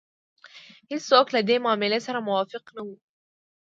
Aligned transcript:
هېڅوک 0.91 1.27
له 1.35 1.41
دې 1.47 1.57
معاملې 1.65 1.99
سره 2.07 2.25
موافق 2.27 2.63
نه 2.75 2.81
وو. 2.85 2.95